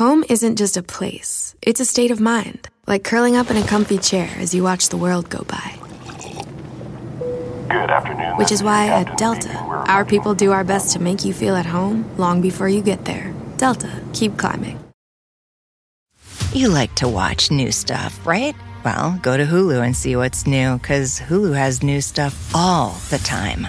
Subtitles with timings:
[0.00, 3.66] Home isn't just a place, it's a state of mind, like curling up in a
[3.66, 5.78] comfy chair as you watch the world go by.
[7.68, 8.38] Good afternoon.
[8.38, 11.66] Which is why at Delta, our people do our best to make you feel at
[11.66, 13.34] home long before you get there.
[13.58, 14.82] Delta, keep climbing.
[16.54, 18.54] You like to watch new stuff, right?
[18.82, 23.18] Well, go to Hulu and see what's new, because Hulu has new stuff all the
[23.18, 23.68] time.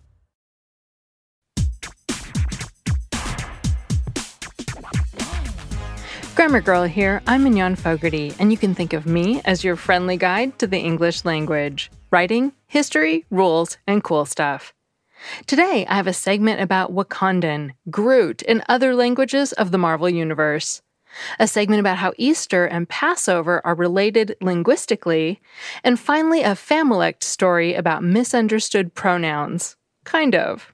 [6.33, 7.21] Grammar Girl here.
[7.27, 10.79] I'm Mignon Fogarty, and you can think of me as your friendly guide to the
[10.79, 14.73] English language writing, history, rules, and cool stuff.
[15.45, 20.81] Today, I have a segment about Wakandan, Groot, and other languages of the Marvel Universe.
[21.37, 25.41] A segment about how Easter and Passover are related linguistically,
[25.83, 29.75] and finally, a Familect story about misunderstood pronouns.
[30.05, 30.73] Kind of.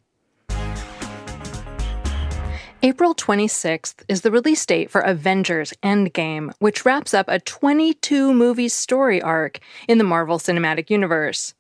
[2.84, 8.68] April 26th is the release date for Avengers Endgame, which wraps up a 22 movie
[8.68, 11.56] story arc in the Marvel Cinematic Universe.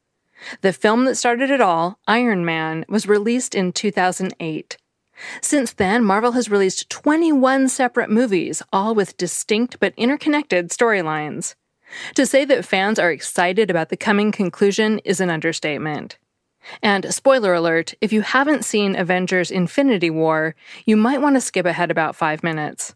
[0.61, 4.77] The film that started it all, Iron Man, was released in 2008.
[5.41, 11.55] Since then, Marvel has released 21 separate movies, all with distinct but interconnected storylines.
[12.13, 16.19] To say that fans are excited about the coming conclusion is an understatement.
[16.81, 21.65] And spoiler alert, if you haven't seen Avengers Infinity War, you might want to skip
[21.65, 22.95] ahead about five minutes.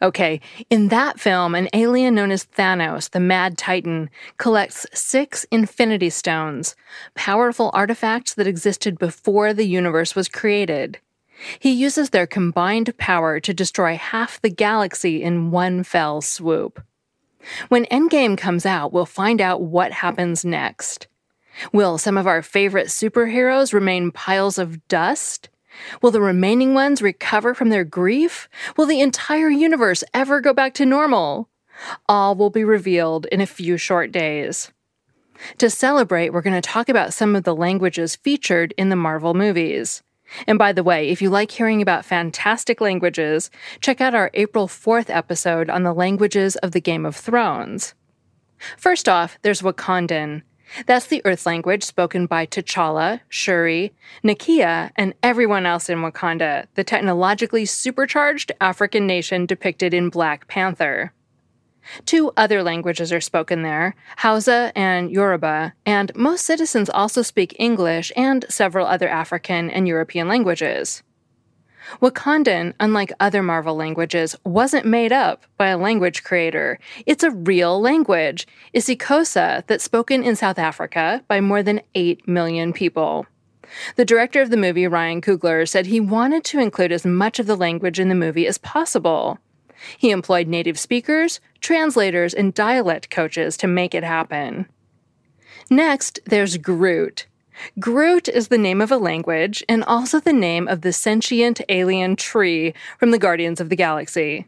[0.00, 6.10] Okay, in that film, an alien known as Thanos, the Mad Titan, collects six Infinity
[6.10, 6.76] Stones,
[7.14, 10.98] powerful artifacts that existed before the universe was created.
[11.58, 16.80] He uses their combined power to destroy half the galaxy in one fell swoop.
[17.68, 21.08] When Endgame comes out, we'll find out what happens next.
[21.72, 25.48] Will some of our favorite superheroes remain piles of dust?
[26.00, 28.48] Will the remaining ones recover from their grief?
[28.76, 31.48] Will the entire universe ever go back to normal?
[32.08, 34.70] All will be revealed in a few short days.
[35.58, 39.34] To celebrate, we're going to talk about some of the languages featured in the Marvel
[39.34, 40.02] movies.
[40.46, 44.68] And by the way, if you like hearing about fantastic languages, check out our April
[44.68, 47.94] 4th episode on the languages of the Game of Thrones.
[48.76, 50.42] First off, there's Wakandan,
[50.86, 53.92] that's the Earth language spoken by T'Challa, Shuri,
[54.24, 61.12] Nakia, and everyone else in Wakanda, the technologically supercharged African nation depicted in Black Panther.
[62.06, 68.12] Two other languages are spoken there Hausa and Yoruba, and most citizens also speak English
[68.16, 71.02] and several other African and European languages.
[72.00, 76.78] Wakandan, unlike other Marvel languages, wasn't made up by a language creator.
[77.06, 82.72] It's a real language, isiXhosa, that's spoken in South Africa by more than 8 million
[82.72, 83.26] people.
[83.96, 87.46] The director of the movie, Ryan Coogler, said he wanted to include as much of
[87.46, 89.38] the language in the movie as possible.
[89.98, 94.66] He employed native speakers, translators, and dialect coaches to make it happen.
[95.70, 97.26] Next, there's Groot.
[97.78, 102.16] Groot is the name of a language and also the name of the sentient alien
[102.16, 104.46] tree from the Guardians of the Galaxy.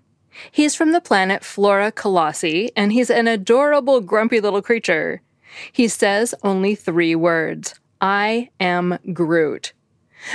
[0.51, 5.23] He's from the planet Flora Colossi, and he's an adorable, grumpy little creature.
[5.71, 9.73] He says only three words I am Groot.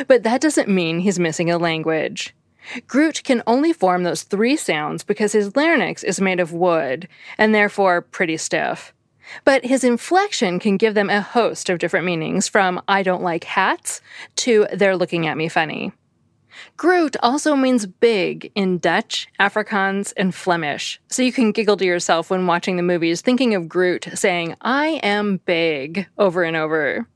[0.07, 2.33] But that doesn't mean he's missing a language.
[2.87, 7.07] Groot can only form those three sounds because his larynx is made of wood,
[7.37, 8.93] and therefore pretty stiff.
[9.45, 13.43] But his inflection can give them a host of different meanings, from I don't like
[13.43, 14.01] hats
[14.37, 15.93] to they're looking at me funny.
[16.77, 22.29] Groot also means big in Dutch, Afrikaans, and Flemish, so you can giggle to yourself
[22.29, 27.07] when watching the movies thinking of Groot saying, I am big, over and over.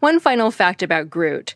[0.00, 1.54] One final fact about Groot.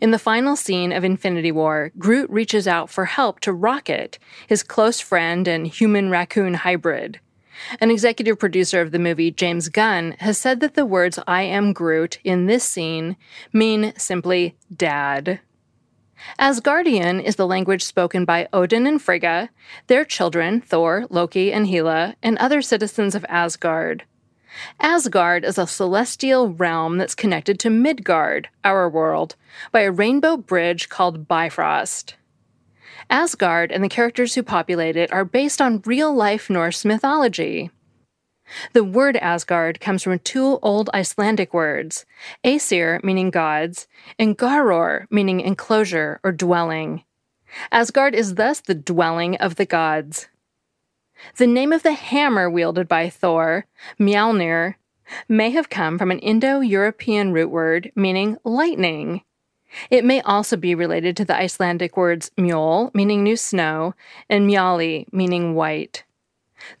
[0.00, 4.62] In the final scene of Infinity War, Groot reaches out for help to Rocket, his
[4.62, 7.20] close friend and human raccoon hybrid.
[7.80, 11.72] An executive producer of the movie, James Gunn, has said that the words I am
[11.72, 13.16] Groot in this scene
[13.52, 15.40] mean simply dad.
[16.38, 19.50] Asgardian is the language spoken by Odin and Frigga,
[19.88, 24.04] their children, Thor, Loki, and Hela, and other citizens of Asgard.
[24.80, 29.34] Asgard is a celestial realm that's connected to Midgard, our world,
[29.72, 32.14] by a rainbow bridge called Bifrost.
[33.10, 37.70] Asgard and the characters who populate it are based on real life Norse mythology.
[38.72, 42.04] The word Asgard comes from two old Icelandic words,
[42.44, 43.86] Aesir meaning gods,
[44.18, 47.04] and Garor meaning enclosure or dwelling.
[47.70, 50.28] Asgard is thus the dwelling of the gods.
[51.36, 53.66] The name of the hammer wielded by Thor,
[53.98, 54.74] Mjolnir,
[55.28, 59.22] may have come from an Indo European root word meaning lightning.
[59.90, 63.94] It may also be related to the Icelandic words mjol, meaning new snow,
[64.28, 66.04] and mjali, meaning white.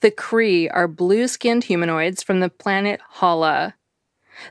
[0.00, 3.74] The Kree are blue skinned humanoids from the planet Hala.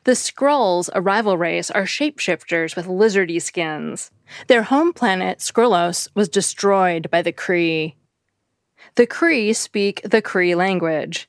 [0.03, 4.11] The Skrulls, a rival race, are shapeshifters with lizardy skins.
[4.47, 7.95] Their home planet, Skrullos, was destroyed by the Kree.
[8.95, 11.27] The Kree speak the Kree language.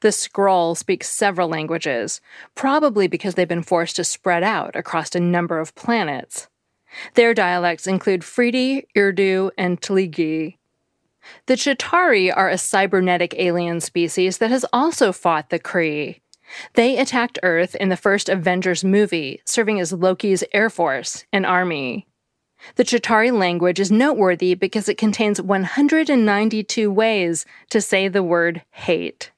[0.00, 2.20] The Skrull speak several languages,
[2.54, 6.48] probably because they've been forced to spread out across a number of planets.
[7.14, 10.56] Their dialects include Freedi, Urdu, and Tligi.
[11.46, 16.20] The Chitauri are a cybernetic alien species that has also fought the Kree.
[16.74, 22.06] They attacked Earth in the first Avengers movie, serving as Loki's air force and army.
[22.76, 29.30] The Chitauri language is noteworthy because it contains 192 ways to say the word hate.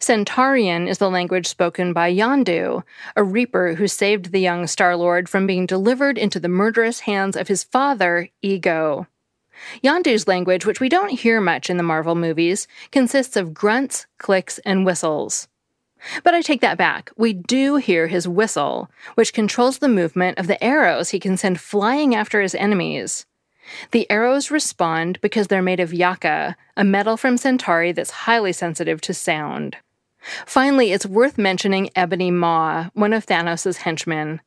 [0.00, 2.82] Centaurian is the language spoken by Yondu,
[3.16, 7.36] a reaper who saved the young Star Lord from being delivered into the murderous hands
[7.36, 9.06] of his father, Ego.
[9.82, 14.58] Yondu's language, which we don't hear much in the Marvel movies, consists of grunts, clicks,
[14.60, 15.48] and whistles.
[16.22, 17.10] But I take that back.
[17.16, 21.60] We do hear his whistle, which controls the movement of the arrows he can send
[21.60, 23.26] flying after his enemies.
[23.90, 29.00] The arrows respond because they're made of yaka, a metal from Centauri that's highly sensitive
[29.02, 29.76] to sound.
[30.46, 34.40] Finally, it's worth mentioning Ebony Maw, one of Thanos' henchmen.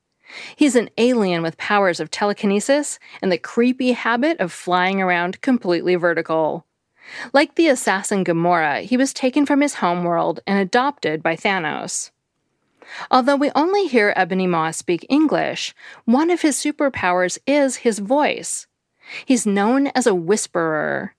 [0.55, 5.95] He's an alien with powers of telekinesis and the creepy habit of flying around completely
[5.95, 6.65] vertical.
[7.31, 12.11] Like the assassin Gamora, he was taken from his homeworld and adopted by Thanos.
[13.11, 15.73] Although we only hear Ebony Maw speak English,
[16.05, 18.67] one of his superpowers is his voice.
[19.25, 21.15] He's known as a whisperer.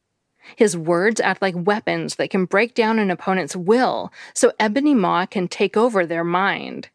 [0.57, 5.27] His words act like weapons that can break down an opponent's will, so Ebony Maw
[5.27, 6.89] can take over their mind.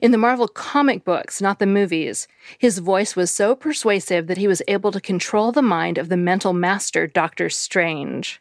[0.00, 2.26] In the Marvel comic books, not the movies,
[2.58, 6.16] his voice was so persuasive that he was able to control the mind of the
[6.16, 8.40] mental master Doctor Strange.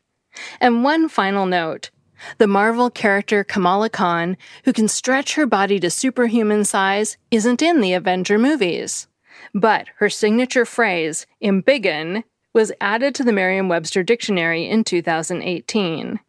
[0.59, 1.89] And one final note
[2.38, 7.81] the Marvel character Kamala Khan, who can stretch her body to superhuman size, isn't in
[7.81, 9.07] the Avenger movies.
[9.53, 12.23] But her signature phrase, embiggen,
[12.53, 16.19] was added to the Merriam Webster Dictionary in 2018.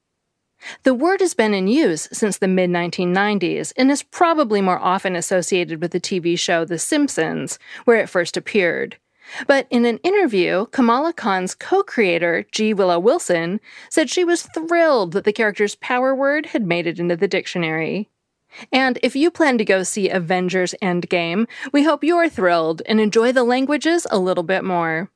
[0.82, 5.14] The word has been in use since the mid 1990s and is probably more often
[5.14, 8.96] associated with the TV show The Simpsons, where it first appeared.
[9.46, 12.74] But in an interview, Kamala Khan's co creator, G.
[12.74, 13.60] Willow Wilson,
[13.90, 18.10] said she was thrilled that the character's power word had made it into the dictionary.
[18.72, 23.32] And if you plan to go see Avengers Endgame, we hope you're thrilled and enjoy
[23.32, 25.10] the languages a little bit more.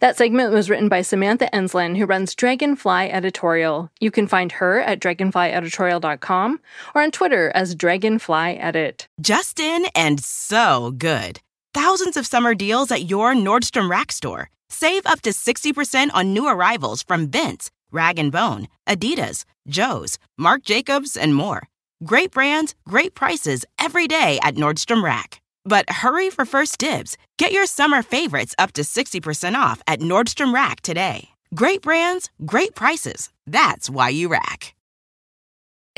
[0.00, 3.90] That segment was written by Samantha Enslen, who runs Dragonfly Editorial.
[4.00, 6.60] You can find her at dragonflyeditorial.com
[6.94, 9.06] or on Twitter as DragonflyEdit.
[9.20, 11.40] Just in and so good.
[11.72, 14.50] Thousands of summer deals at your Nordstrom Rack store.
[14.68, 20.62] Save up to 60% on new arrivals from Vince, Rag & Bone, Adidas, Joe's, Marc
[20.62, 21.69] Jacobs, and more.
[22.02, 25.42] Great brands, great prices every day at Nordstrom Rack.
[25.64, 27.18] But hurry for first dibs.
[27.36, 31.28] Get your summer favorites up to 60% off at Nordstrom Rack today.
[31.54, 33.28] Great brands, great prices.
[33.46, 34.74] That's why you rack.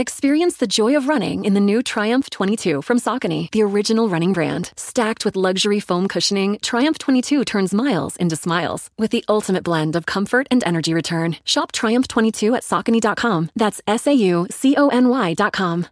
[0.03, 4.33] Experience the joy of running in the new Triumph 22 from Saucony, the original running
[4.33, 4.73] brand.
[4.75, 9.95] Stacked with luxury foam cushioning, Triumph 22 turns miles into smiles with the ultimate blend
[9.95, 11.37] of comfort and energy return.
[11.45, 13.51] Shop Triumph 22 at Saucony.com.
[13.55, 15.87] That's S A U C O N Y.com.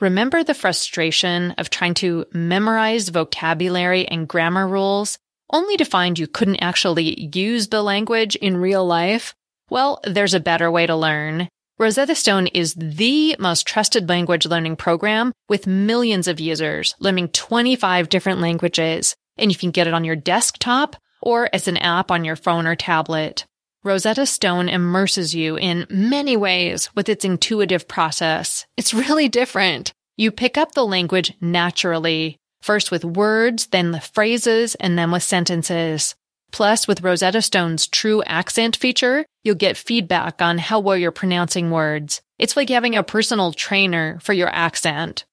[0.00, 5.18] Remember the frustration of trying to memorize vocabulary and grammar rules
[5.52, 9.34] only to find you couldn't actually use the language in real life?
[9.68, 11.50] Well, there's a better way to learn.
[11.80, 18.08] Rosetta Stone is the most trusted language learning program with millions of users learning 25
[18.08, 22.24] different languages, and you can get it on your desktop or as an app on
[22.24, 23.46] your phone or tablet.
[23.84, 28.66] Rosetta Stone immerses you in many ways with its intuitive process.
[28.76, 29.92] It's really different.
[30.16, 35.22] You pick up the language naturally, first with words, then with phrases, and then with
[35.22, 36.16] sentences.
[36.52, 41.70] Plus, with Rosetta Stone's true accent feature, you'll get feedback on how well you're pronouncing
[41.70, 42.20] words.
[42.38, 45.24] It's like having a personal trainer for your accent.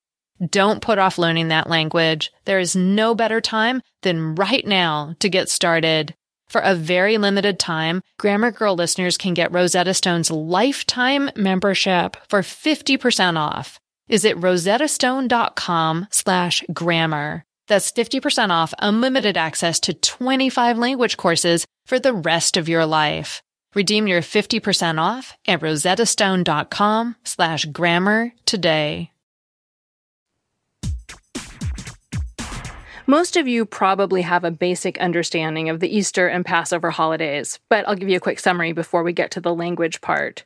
[0.49, 2.31] Don't put off learning that language.
[2.43, 6.13] There is no better time than right now to get started.
[6.49, 12.41] For a very limited time, Grammar Girl listeners can get Rosetta Stone's lifetime membership for
[12.41, 13.79] 50% off.
[14.07, 17.45] Is it rosettastone.com slash grammar?
[17.67, 23.41] That's 50% off unlimited access to 25 language courses for the rest of your life.
[23.73, 29.11] Redeem your 50% off at rosettastone.com slash grammar today.
[33.07, 37.87] Most of you probably have a basic understanding of the Easter and Passover holidays, but
[37.87, 40.43] I'll give you a quick summary before we get to the language part.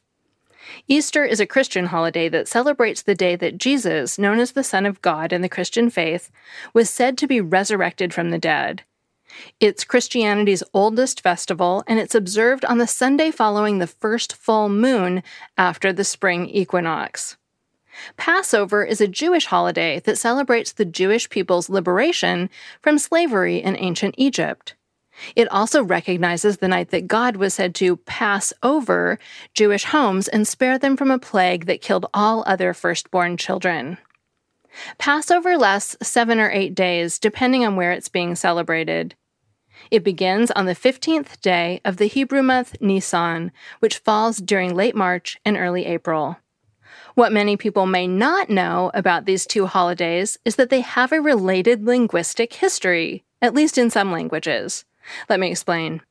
[0.88, 4.86] Easter is a Christian holiday that celebrates the day that Jesus, known as the Son
[4.86, 6.32] of God in the Christian faith,
[6.74, 8.84] was said to be resurrected from the dead.
[9.60, 15.24] It's Christianity's oldest festival, and it's observed on the Sunday following the first full moon
[15.58, 17.38] after the spring equinox.
[18.18, 22.50] Passover is a Jewish holiday that celebrates the Jewish people's liberation
[22.82, 24.76] from slavery in ancient Egypt.
[25.36, 29.20] It also recognizes the night that God was said to pass over
[29.54, 33.98] Jewish homes and spare them from a plague that killed all other firstborn children.
[34.98, 39.16] Passover lasts seven or eight days, depending on where it's being celebrated.
[39.92, 44.96] It begins on the 15th day of the Hebrew month Nisan, which falls during late
[44.96, 46.38] March and early April.
[47.16, 51.22] What many people may not know about these two holidays is that they have a
[51.22, 54.86] related linguistic history, at least in some languages.
[55.30, 56.02] Let me explain.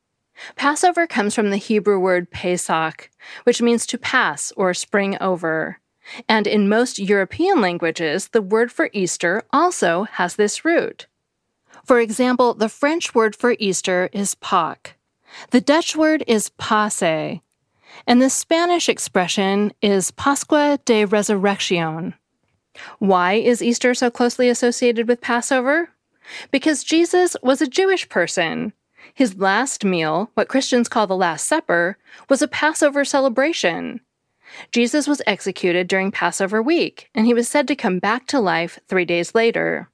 [0.55, 3.09] Passover comes from the Hebrew word Pesach,
[3.43, 5.79] which means to pass or spring over.
[6.27, 11.07] And in most European languages, the word for Easter also has this root.
[11.83, 14.93] For example, the French word for Easter is Pâques.
[15.51, 17.41] The Dutch word is Pasen,
[18.07, 22.15] and the Spanish expression is Pascua de Resurrección.
[22.97, 25.89] Why is Easter so closely associated with Passover?
[26.51, 28.73] Because Jesus was a Jewish person.
[29.13, 31.97] His last meal, what Christians call the Last Supper,
[32.29, 34.01] was a Passover celebration.
[34.71, 38.79] Jesus was executed during Passover week, and he was said to come back to life
[38.87, 39.89] three days later.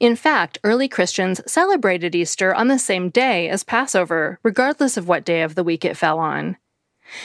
[0.00, 5.24] In fact, early Christians celebrated Easter on the same day as Passover, regardless of what
[5.24, 6.56] day of the week it fell on.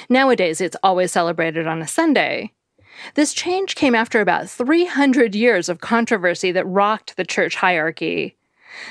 [0.09, 2.51] Nowadays, it's always celebrated on a Sunday.
[3.15, 8.35] This change came after about 300 years of controversy that rocked the church hierarchy.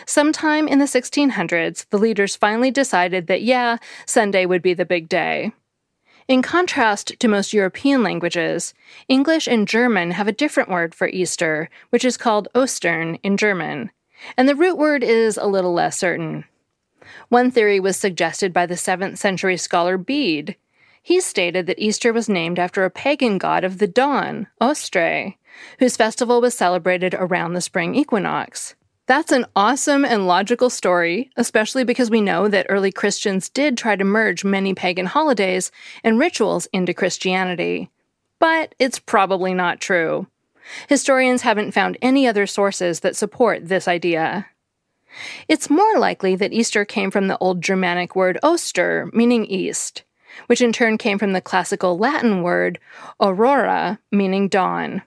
[0.07, 5.09] Sometime in the 1600s, the leaders finally decided that, yeah, Sunday would be the big
[5.09, 5.53] day.
[6.29, 8.73] In contrast to most European languages,
[9.09, 13.91] English and German have a different word for Easter, which is called Ostern in German,
[14.37, 16.45] and the root word is a little less certain.
[17.29, 20.55] One theory was suggested by the 7th century scholar Bede.
[21.03, 25.35] He stated that Easter was named after a pagan god of the dawn, Ostre,
[25.79, 28.75] whose festival was celebrated around the spring equinox.
[29.11, 33.97] That's an awesome and logical story, especially because we know that early Christians did try
[33.97, 35.73] to merge many pagan holidays
[36.05, 37.91] and rituals into Christianity.
[38.39, 40.29] But it's probably not true.
[40.89, 44.47] Historians haven't found any other sources that support this idea.
[45.49, 50.05] It's more likely that Easter came from the Old Germanic word Oster, meaning east,
[50.47, 52.79] which in turn came from the classical Latin word
[53.21, 55.03] aurora, meaning dawn.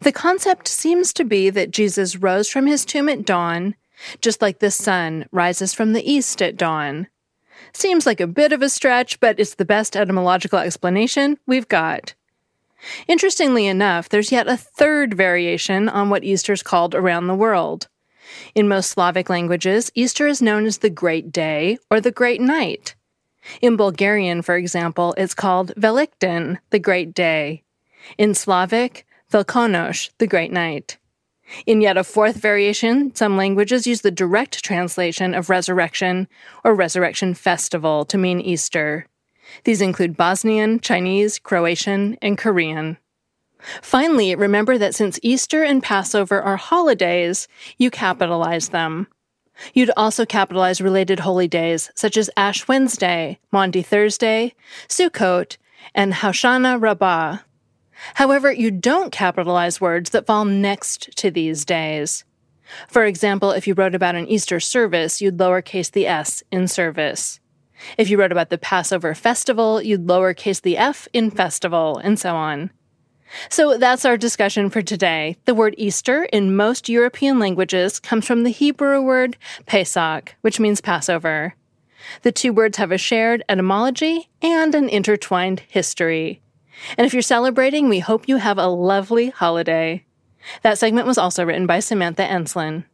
[0.00, 3.74] The concept seems to be that Jesus rose from his tomb at dawn,
[4.20, 7.08] just like the sun rises from the east at dawn.
[7.72, 12.14] Seems like a bit of a stretch, but it's the best etymological explanation we've got.
[13.08, 17.88] Interestingly enough, there's yet a third variation on what Easter's called around the world.
[18.54, 22.94] In most Slavic languages, Easter is known as the Great Day or the Great Night.
[23.60, 27.62] In Bulgarian, for example, it's called Velikdan, the Great Day.
[28.18, 30.96] In Slovak, Velkonosh, the Great Night.
[31.66, 36.28] In yet a fourth variation, some languages use the direct translation of resurrection
[36.62, 39.08] or resurrection festival to mean Easter.
[39.64, 42.96] These include Bosnian, Chinese, Croatian, and Korean.
[43.82, 49.08] Finally, remember that since Easter and Passover are holidays, you capitalize them.
[49.72, 54.54] You'd also capitalize related holy days such as Ash Wednesday, Maundy Thursday,
[54.86, 55.56] Sukkot,
[55.92, 57.38] and Hoshana Rabbah.
[58.14, 62.24] However, you don't capitalize words that fall next to these days.
[62.88, 67.40] For example, if you wrote about an Easter service, you'd lowercase the s in service.
[67.98, 72.34] If you wrote about the Passover festival, you'd lowercase the f in festival, and so
[72.34, 72.70] on.
[73.50, 75.36] So that's our discussion for today.
[75.44, 80.80] The word Easter in most European languages comes from the Hebrew word Pesach, which means
[80.80, 81.54] Passover.
[82.22, 86.42] The two words have a shared etymology and an intertwined history.
[86.96, 90.04] And if you're celebrating, we hope you have a lovely holiday.
[90.62, 92.84] That segment was also written by Samantha Enslen.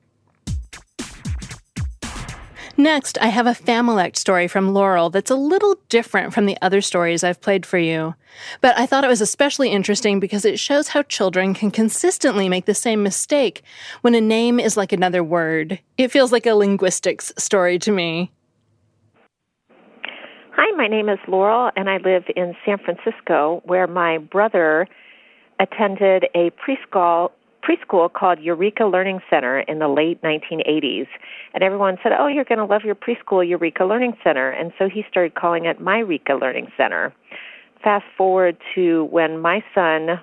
[2.81, 6.81] Next, I have a Familect story from Laurel that's a little different from the other
[6.81, 8.15] stories I've played for you.
[8.63, 12.65] But I thought it was especially interesting because it shows how children can consistently make
[12.65, 13.63] the same mistake
[14.01, 15.79] when a name is like another word.
[15.99, 18.33] It feels like a linguistics story to me.
[20.53, 24.89] Hi, my name is Laurel, and I live in San Francisco, where my brother
[25.61, 27.31] attended a preschool
[27.63, 31.07] preschool called Eureka Learning Center in the late 1980s.
[31.55, 34.51] And everyone said, Oh, you're going to love your preschool, Eureka Learning Center.
[34.51, 37.15] And so he started calling it My Eureka Learning Center.
[37.85, 40.21] Fast forward to when my son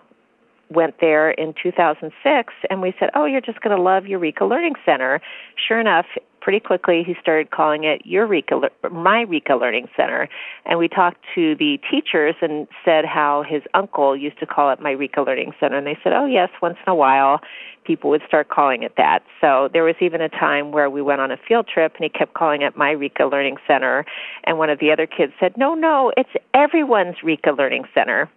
[0.70, 4.76] went there in 2006 and we said, "Oh, you're just going to love Eureka Learning
[4.86, 5.22] Center."
[5.56, 6.08] Sure enough,
[6.48, 10.30] pretty quickly he started calling it Eureka my Eureka Learning Center,
[10.66, 14.80] and we talked to the teachers and said how his uncle used to call it
[14.80, 17.42] my Eureka Learning Center, and they said, "Oh, yes, once in a while."
[17.84, 19.24] People would start calling it that.
[19.42, 22.10] So there was even a time where we went on a field trip and he
[22.10, 24.06] kept calling it my Eureka Learning Center.
[24.46, 28.30] And one of the other kids said, No, no, it's everyone's Eureka Learning Center.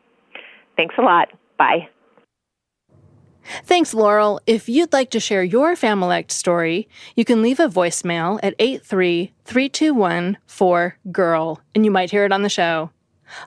[0.76, 1.28] Thanks a lot.
[1.58, 1.88] Bye.
[3.64, 4.40] Thanks, Laurel.
[4.46, 10.38] If you'd like to share your Familect story, you can leave a voicemail at 83321
[10.48, 12.90] 4GIRL, and you might hear it on the show.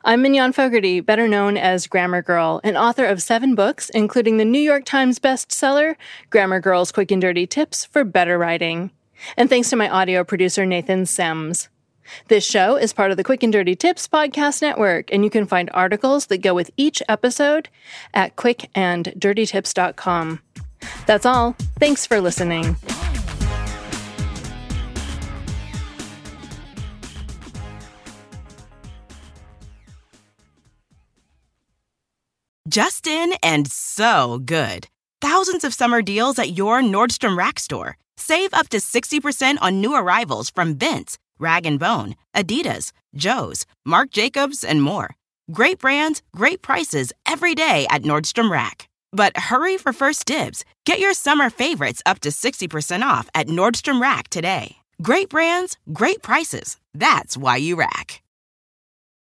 [0.05, 4.45] I'm Mignon Fogarty, better known as Grammar Girl, and author of seven books, including the
[4.45, 5.95] New York Times bestseller,
[6.29, 8.91] Grammar Girl's Quick and Dirty Tips for Better Writing.
[9.37, 11.67] And thanks to my audio producer, Nathan Semes.
[12.27, 15.45] This show is part of the Quick and Dirty Tips podcast network, and you can
[15.45, 17.69] find articles that go with each episode
[18.13, 20.39] at quickanddirtytips.com.
[21.05, 21.55] That's all.
[21.79, 22.75] Thanks for listening.
[32.69, 34.87] Justin and so good.
[35.21, 37.97] Thousands of summer deals at your Nordstrom Rack store.
[38.17, 44.11] Save up to 60% on new arrivals from Vince Rag & Bone, Adidas, Joe's, Marc
[44.11, 45.15] Jacobs, and more.
[45.51, 48.87] Great brands, great prices every day at Nordstrom Rack.
[49.11, 50.63] But hurry for first dibs.
[50.85, 54.77] Get your summer favorites up to 60% off at Nordstrom Rack today.
[55.01, 56.77] Great brands, great prices.
[56.95, 58.22] That's why you rack.